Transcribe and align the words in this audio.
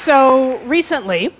So 0.00 0.56
recently, 0.60 1.34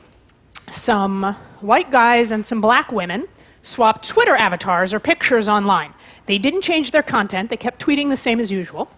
some 0.71 1.35
white 1.63 1.91
guys 1.91 2.31
and 2.31 2.45
some 2.45 2.61
black 2.61 2.93
women 2.93 3.27
swapped 3.63 4.07
Twitter 4.07 4.37
avatars 4.37 4.93
or 4.93 5.01
pictures 5.01 5.49
online. 5.49 5.95
They 6.27 6.37
didn't 6.37 6.61
change 6.61 6.91
their 6.91 7.03
content, 7.03 7.49
they 7.49 7.57
kept 7.57 7.81
tweeting 7.83 8.11
the 8.11 8.19
same 8.19 8.39
as 8.39 8.53
usual. 8.53 8.91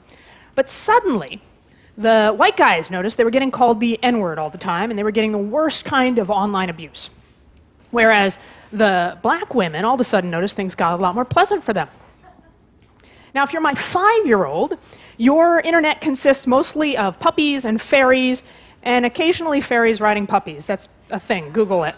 But 0.56 0.68
suddenly, 0.68 1.40
the 1.96 2.34
white 2.36 2.56
guys 2.56 2.90
noticed 2.90 3.16
they 3.18 3.22
were 3.22 3.30
getting 3.30 3.52
called 3.52 3.78
the 3.78 4.02
N 4.02 4.18
word 4.18 4.36
all 4.36 4.50
the 4.50 4.58
time, 4.58 4.90
and 4.90 4.98
they 4.98 5.04
were 5.04 5.12
getting 5.12 5.30
the 5.30 5.38
worst 5.38 5.84
kind 5.84 6.18
of 6.18 6.28
online 6.28 6.68
abuse. 6.68 7.10
Whereas 7.92 8.38
the 8.72 9.16
black 9.22 9.54
women 9.54 9.84
all 9.84 9.94
of 9.94 10.00
a 10.00 10.04
sudden 10.04 10.28
noticed 10.28 10.56
things 10.56 10.74
got 10.74 10.98
a 10.98 11.00
lot 11.00 11.14
more 11.14 11.24
pleasant 11.24 11.62
for 11.62 11.72
them. 11.72 11.86
Now, 13.32 13.44
if 13.44 13.52
you're 13.52 13.62
my 13.62 13.74
five 13.74 14.26
year 14.26 14.44
old, 14.44 14.76
your 15.18 15.60
internet 15.60 16.00
consists 16.00 16.48
mostly 16.48 16.96
of 16.96 17.20
puppies 17.20 17.64
and 17.64 17.80
fairies, 17.80 18.42
and 18.82 19.06
occasionally 19.06 19.60
fairies 19.60 20.00
riding 20.00 20.26
puppies. 20.26 20.66
That's 20.66 20.88
a 21.10 21.20
thing, 21.20 21.52
Google 21.52 21.84
it. 21.84 21.94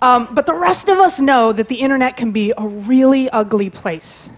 Um, 0.00 0.28
but 0.30 0.46
the 0.46 0.54
rest 0.54 0.88
of 0.88 0.98
us 0.98 1.18
know 1.18 1.52
that 1.52 1.68
the 1.68 1.76
internet 1.76 2.16
can 2.16 2.30
be 2.30 2.52
a 2.56 2.66
really 2.66 3.28
ugly 3.30 3.68
place. 3.68 4.30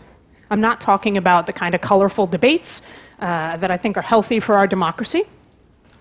I'm 0.50 0.60
not 0.60 0.80
talking 0.80 1.16
about 1.16 1.46
the 1.46 1.52
kind 1.52 1.74
of 1.74 1.80
colorful 1.80 2.26
debates 2.26 2.80
uh, 3.20 3.56
that 3.58 3.70
I 3.70 3.76
think 3.76 3.96
are 3.96 4.02
healthy 4.02 4.40
for 4.40 4.56
our 4.56 4.66
democracy. 4.66 5.24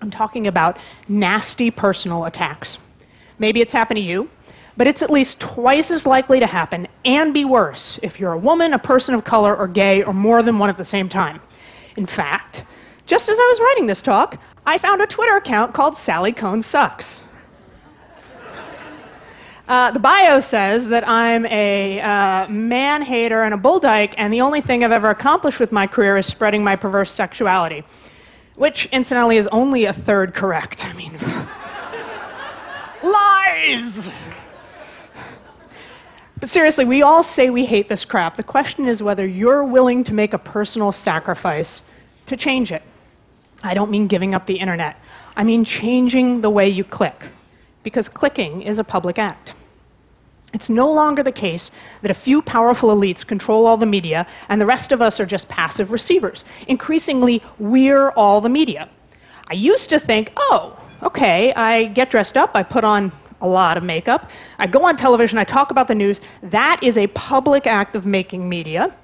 I'm 0.00 0.10
talking 0.10 0.46
about 0.46 0.78
nasty 1.08 1.70
personal 1.70 2.24
attacks. 2.24 2.78
Maybe 3.38 3.60
it's 3.60 3.74
happened 3.74 3.98
to 3.98 4.02
you, 4.02 4.30
but 4.76 4.86
it's 4.86 5.02
at 5.02 5.10
least 5.10 5.40
twice 5.40 5.90
as 5.90 6.06
likely 6.06 6.40
to 6.40 6.46
happen 6.46 6.88
and 7.04 7.34
be 7.34 7.44
worse 7.44 8.00
if 8.02 8.18
you're 8.18 8.32
a 8.32 8.38
woman, 8.38 8.72
a 8.72 8.78
person 8.78 9.14
of 9.14 9.24
color, 9.24 9.54
or 9.54 9.68
gay, 9.68 10.02
or 10.02 10.14
more 10.14 10.42
than 10.42 10.58
one 10.58 10.70
at 10.70 10.78
the 10.78 10.84
same 10.84 11.08
time. 11.08 11.40
In 11.96 12.06
fact, 12.06 12.64
just 13.10 13.28
as 13.28 13.36
I 13.36 13.48
was 13.50 13.58
writing 13.58 13.86
this 13.86 14.00
talk, 14.00 14.40
I 14.64 14.78
found 14.78 15.02
a 15.02 15.06
Twitter 15.06 15.34
account 15.34 15.74
called 15.74 15.96
Sally 15.96 16.30
Kohn 16.30 16.62
Sucks. 16.62 17.20
Uh, 19.66 19.90
the 19.90 19.98
bio 19.98 20.38
says 20.38 20.88
that 20.90 21.08
I'm 21.08 21.44
a 21.46 22.00
uh, 22.00 22.48
man 22.48 23.02
hater 23.02 23.42
and 23.42 23.52
a 23.52 23.56
bull 23.56 23.80
dyke, 23.80 24.14
and 24.16 24.32
the 24.32 24.40
only 24.40 24.60
thing 24.60 24.84
I've 24.84 24.92
ever 24.92 25.10
accomplished 25.10 25.58
with 25.58 25.72
my 25.72 25.88
career 25.88 26.18
is 26.18 26.26
spreading 26.26 26.62
my 26.62 26.76
perverse 26.76 27.10
sexuality. 27.10 27.82
Which, 28.54 28.86
incidentally, 28.92 29.38
is 29.38 29.48
only 29.48 29.86
a 29.86 29.92
third 29.92 30.32
correct. 30.32 30.86
I 30.86 30.92
mean, 30.92 31.12
lies! 33.02 34.08
But 36.38 36.48
seriously, 36.48 36.84
we 36.84 37.02
all 37.02 37.24
say 37.24 37.50
we 37.50 37.66
hate 37.66 37.88
this 37.88 38.04
crap. 38.04 38.36
The 38.36 38.44
question 38.44 38.86
is 38.86 39.02
whether 39.02 39.26
you're 39.26 39.64
willing 39.64 40.04
to 40.04 40.14
make 40.14 40.32
a 40.32 40.38
personal 40.38 40.92
sacrifice 40.92 41.82
to 42.26 42.36
change 42.36 42.70
it. 42.70 42.84
I 43.62 43.74
don't 43.74 43.90
mean 43.90 44.06
giving 44.06 44.34
up 44.34 44.46
the 44.46 44.58
internet, 44.58 44.96
I 45.36 45.44
mean 45.44 45.64
changing 45.64 46.40
the 46.40 46.50
way 46.50 46.68
you 46.68 46.84
click, 46.84 47.28
because 47.82 48.08
clicking 48.08 48.62
is 48.62 48.78
a 48.78 48.84
public 48.84 49.18
act. 49.18 49.54
It's 50.52 50.68
no 50.68 50.92
longer 50.92 51.22
the 51.22 51.32
case 51.32 51.70
that 52.02 52.10
a 52.10 52.14
few 52.14 52.42
powerful 52.42 52.90
elites 52.94 53.24
control 53.24 53.66
all 53.66 53.76
the 53.76 53.86
media 53.86 54.26
and 54.48 54.60
the 54.60 54.66
rest 54.66 54.90
of 54.90 55.00
us 55.00 55.20
are 55.20 55.26
just 55.26 55.48
passive 55.48 55.92
receivers. 55.92 56.44
Increasingly, 56.66 57.42
we're 57.58 58.10
all 58.10 58.40
the 58.40 58.48
media. 58.48 58.88
I 59.46 59.54
used 59.54 59.90
to 59.90 60.00
think, 60.00 60.32
oh, 60.36 60.76
okay, 61.02 61.52
I 61.54 61.84
get 61.84 62.10
dressed 62.10 62.36
up, 62.36 62.52
I 62.54 62.62
put 62.62 62.84
on 62.84 63.12
a 63.40 63.48
lot 63.48 63.76
of 63.76 63.84
makeup, 63.84 64.30
I 64.58 64.66
go 64.66 64.84
on 64.84 64.96
television, 64.96 65.38
I 65.38 65.44
talk 65.44 65.70
about 65.70 65.88
the 65.88 65.94
news. 65.94 66.20
That 66.42 66.80
is 66.82 66.98
a 66.98 67.06
public 67.08 67.66
act 67.66 67.96
of 67.96 68.04
making 68.04 68.48
media. 68.48 68.94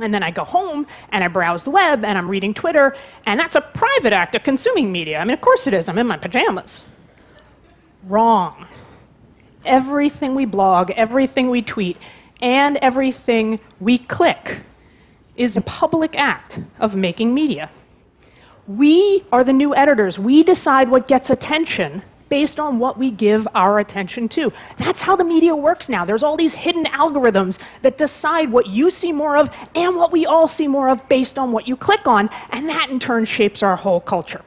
And 0.00 0.12
then 0.12 0.22
I 0.22 0.30
go 0.30 0.44
home 0.44 0.86
and 1.10 1.24
I 1.24 1.28
browse 1.28 1.64
the 1.64 1.70
web 1.70 2.04
and 2.04 2.18
I'm 2.18 2.28
reading 2.28 2.52
Twitter, 2.52 2.94
and 3.24 3.40
that's 3.40 3.56
a 3.56 3.60
private 3.60 4.12
act 4.12 4.34
of 4.34 4.42
consuming 4.42 4.92
media. 4.92 5.18
I 5.18 5.24
mean, 5.24 5.34
of 5.34 5.40
course 5.40 5.66
it 5.66 5.74
is, 5.74 5.88
I'm 5.88 5.98
in 5.98 6.06
my 6.06 6.18
pajamas. 6.18 6.82
Wrong 8.04 8.66
everything 9.66 10.34
we 10.34 10.44
blog, 10.44 10.90
everything 10.92 11.50
we 11.50 11.60
tweet, 11.60 11.96
and 12.40 12.76
everything 12.78 13.58
we 13.80 13.98
click 13.98 14.60
is 15.36 15.56
a 15.56 15.60
public 15.60 16.16
act 16.16 16.60
of 16.78 16.96
making 16.96 17.34
media. 17.34 17.70
We 18.66 19.24
are 19.30 19.44
the 19.44 19.52
new 19.52 19.74
editors. 19.74 20.18
We 20.18 20.42
decide 20.42 20.88
what 20.88 21.06
gets 21.06 21.30
attention 21.30 22.02
based 22.28 22.58
on 22.58 22.78
what 22.78 22.98
we 22.98 23.10
give 23.10 23.46
our 23.54 23.78
attention 23.78 24.28
to. 24.30 24.52
That's 24.78 25.02
how 25.02 25.16
the 25.16 25.24
media 25.24 25.54
works 25.54 25.88
now. 25.88 26.04
There's 26.04 26.22
all 26.22 26.36
these 26.36 26.54
hidden 26.54 26.84
algorithms 26.86 27.58
that 27.82 27.98
decide 27.98 28.50
what 28.50 28.66
you 28.66 28.90
see 28.90 29.12
more 29.12 29.36
of 29.36 29.54
and 29.74 29.96
what 29.96 30.12
we 30.12 30.26
all 30.26 30.48
see 30.48 30.68
more 30.68 30.88
of 30.88 31.08
based 31.08 31.38
on 31.38 31.52
what 31.52 31.68
you 31.68 31.76
click 31.76 32.06
on, 32.06 32.28
and 32.50 32.68
that 32.68 32.90
in 32.90 32.98
turn 32.98 33.24
shapes 33.24 33.62
our 33.62 33.76
whole 33.76 34.00
culture. 34.00 34.42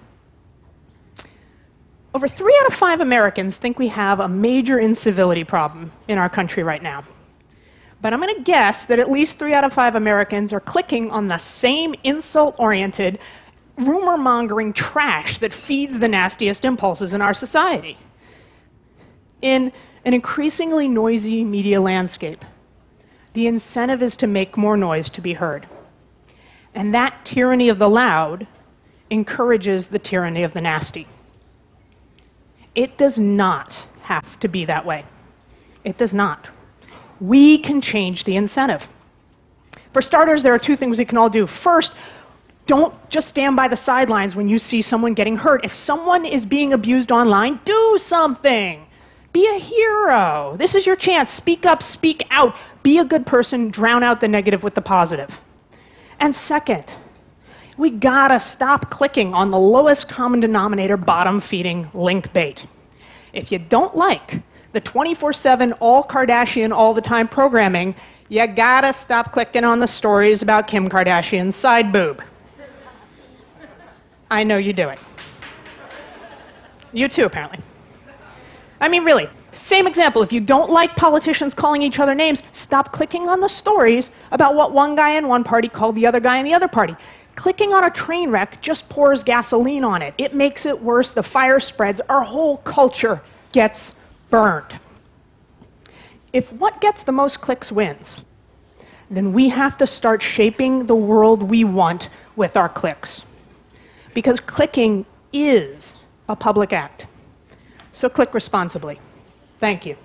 Over 2.13 2.28
three 2.28 2.57
out 2.62 2.67
of 2.67 2.73
five 2.73 3.01
Americans 3.01 3.57
think 3.57 3.78
we 3.78 3.90
have 3.90 4.19
a 4.19 4.28
major 4.28 4.79
incivility 4.79 5.44
problem 5.44 5.91
in 6.07 6.17
our 6.17 6.29
country 6.29 6.63
right 6.63 6.81
now. 6.81 7.03
But 8.01 8.13
I'm 8.13 8.22
going 8.22 8.34
to 8.34 8.41
guess 8.41 8.85
that 8.88 8.97
at 8.97 9.11
least 9.11 9.38
three 9.38 9.53
out 9.53 9.63
of 9.63 9.73
five 9.73 9.96
Americans 9.96 10.53
are 10.53 10.59
clicking 10.59 11.11
on 11.11 11.28
the 11.28 11.38
same 11.38 11.94
insult 12.03 12.56
oriented, 12.57 13.19
rumor 13.79 14.17
mongering 14.17 14.73
trash 14.73 15.38
that 15.40 15.53
feeds 15.53 16.00
the 16.00 16.07
nastiest 16.07 16.66
impulses 16.66 17.13
in 17.13 17.22
our 17.22 17.34
society. 17.34 17.97
In 19.41 19.72
an 20.06 20.13
increasingly 20.13 20.88
noisy 20.88 21.44
media 21.44 21.81
landscape, 21.81 22.44
the 23.34 23.47
incentive 23.47 24.01
is 24.01 24.16
to 24.17 24.28
make 24.28 24.57
more 24.57 24.78
noise 24.78 25.09
to 25.09 25.22
be 25.22 25.34
heard. 25.34 25.67
And 26.73 26.94
that 26.94 27.25
tyranny 27.25 27.69
of 27.69 27.79
the 27.79 27.90
loud 27.90 28.47
encourages 29.09 29.88
the 29.88 30.00
tyranny 30.00 30.44
of 30.44 30.53
the 30.53 30.61
nasty. 30.61 31.07
It 32.75 32.97
does 32.97 33.17
not 33.17 33.88
have 34.03 34.40
to 34.40 34.47
be 34.47 34.66
that 34.66 34.85
way. 34.85 35.06
It 35.84 35.97
does 35.97 36.13
not. 36.13 36.50
We 37.19 37.57
can 37.57 37.81
change 37.81 38.23
the 38.23 38.35
incentive. 38.35 38.90
For 39.94 40.01
starters, 40.01 40.44
there 40.44 40.53
are 40.53 40.59
two 40.59 40.75
things 40.75 40.97
we 40.97 41.06
can 41.06 41.17
all 41.17 41.29
do. 41.29 41.47
First, 41.47 41.94
don't 42.69 42.94
just 43.09 43.28
stand 43.28 43.56
by 43.56 43.68
the 43.68 43.75
sidelines 43.75 44.35
when 44.35 44.47
you 44.47 44.59
see 44.59 44.84
someone 44.84 45.16
getting 45.16 45.38
hurt. 45.38 45.66
If 45.66 45.74
someone 45.74 46.24
is 46.24 46.46
being 46.46 46.72
abused 46.72 47.12
online, 47.12 47.59
do 47.66 47.97
something. 48.00 48.85
Be 49.34 49.47
a 49.47 49.57
hero. 49.57 50.56
This 50.56 50.75
is 50.75 50.85
your 50.85 50.96
chance. 50.96 51.31
Speak 51.31 51.66
up, 51.66 51.81
speak 51.81 52.22
out. 52.29 52.56
Be 52.84 53.00
a 53.00 53.03
good 53.03 53.25
person, 53.25 53.72
drown 53.72 54.03
out 54.03 54.22
the 54.22 54.28
negative 54.28 54.62
with 54.62 54.75
the 54.75 54.84
positive. 54.84 55.41
And 56.19 56.35
second, 56.35 56.85
we 57.75 57.90
gotta 57.90 58.38
stop 58.38 58.91
clicking 58.91 59.34
on 59.34 59.50
the 59.50 59.58
lowest 59.58 60.08
common 60.08 60.40
denominator 60.40 60.96
bottom 60.96 61.40
feeding 61.40 61.90
link 61.96 62.31
bait. 62.34 62.68
If 63.34 63.52
you 63.52 63.58
don't 63.58 63.96
like 63.96 64.44
the 64.74 64.79
24 64.79 65.34
7 65.34 65.74
all 65.74 66.03
Kardashian 66.03 66.72
all 66.72 66.94
the 66.94 67.02
time 67.02 67.28
programming, 67.28 67.96
you 68.28 68.46
gotta 68.46 68.94
stop 68.94 69.31
clicking 69.31 69.63
on 69.63 69.79
the 69.79 69.88
stories 69.88 70.44
about 70.44 70.68
Kim 70.68 70.88
Kardashian's 70.88 71.56
side 71.56 71.91
boob. 71.91 72.22
I 74.31 74.44
know 74.44 74.57
you 74.57 74.73
do 74.73 74.90
it. 74.90 75.00
You 76.94 77.07
too, 77.07 77.25
apparently. 77.25 77.59
I 78.81 78.88
mean, 78.88 79.03
really, 79.03 79.29
same 79.51 79.88
example. 79.88 80.22
If 80.22 80.31
you 80.31 80.40
don't 80.40 80.69
like 80.69 80.95
politicians 80.95 81.53
calling 81.53 81.81
each 81.81 82.00
other 82.00 82.16
names, 82.16 82.44
stop 82.53 82.91
clicking 82.91 83.28
on 83.28 83.40
the 83.41 83.47
stories 83.47 84.09
about 84.31 84.56
what 84.56 84.72
one 84.72 84.95
guy 84.95 85.12
in 85.12 85.28
one 85.28 85.44
party 85.44 85.67
called 85.67 85.95
the 85.95 86.06
other 86.06 86.19
guy 86.19 86.38
in 86.38 86.45
the 86.45 86.53
other 86.53 86.67
party. 86.67 86.95
Clicking 87.35 87.73
on 87.73 87.84
a 87.84 87.90
train 87.90 88.29
wreck 88.31 88.62
just 88.62 88.90
pours 88.90 89.23
gasoline 89.23 89.84
on 89.84 90.01
it. 90.01 90.13
It 90.17 90.34
makes 90.34 90.66
it 90.66 90.81
worse. 90.81 91.11
The 91.11 91.23
fire 91.23 91.59
spreads. 91.59 92.01
Our 92.09 92.22
whole 92.22 92.57
culture 92.57 93.22
gets 93.51 93.96
burned. 94.29 94.79
If 96.32 96.52
what 96.53 96.79
gets 96.79 97.03
the 97.03 97.11
most 97.11 97.41
clicks 97.41 97.72
wins, 97.72 98.22
then 99.09 99.34
we 99.34 99.49
have 99.49 99.78
to 99.78 99.87
start 99.87 100.22
shaping 100.22 100.85
the 100.85 100.96
world 100.96 101.41
we 101.43 101.64
want 101.64 102.09
with 102.35 102.55
our 102.55 102.70
clicks. 102.70 103.25
Because 104.20 104.42
clicking 104.42 105.06
is 105.32 105.96
a 106.28 106.36
public 106.36 106.74
act. 106.74 107.08
So 107.94 108.10
click 108.10 108.34
responsibly. 108.34 109.00
Thank 109.62 109.86
you. 109.86 109.96